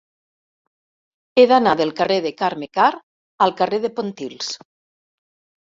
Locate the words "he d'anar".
1.41-1.75